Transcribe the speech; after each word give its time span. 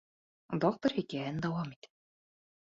ДОКТОР 0.63 0.95
ХИКӘЙӘҺЕН 0.95 1.37
ДАУАМ 1.45 1.77
ИТӘ. 1.77 1.93